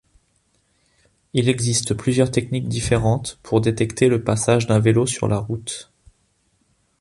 [1.33, 5.91] Il existe plusieurs techniques différentes pour détecter le passage d'un vélo sur la route.